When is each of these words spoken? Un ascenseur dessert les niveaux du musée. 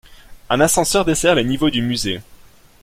Un 0.49 0.61
ascenseur 0.61 1.05
dessert 1.05 1.35
les 1.35 1.43
niveaux 1.43 1.69
du 1.69 1.83
musée. 1.83 2.21